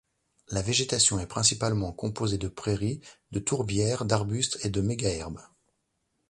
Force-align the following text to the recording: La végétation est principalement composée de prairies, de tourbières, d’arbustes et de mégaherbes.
La 0.47 0.63
végétation 0.63 1.19
est 1.19 1.27
principalement 1.27 1.91
composée 1.93 2.39
de 2.39 2.47
prairies, 2.47 3.01
de 3.29 3.37
tourbières, 3.39 4.03
d’arbustes 4.03 4.57
et 4.65 4.71
de 4.71 4.81
mégaherbes. 4.81 5.43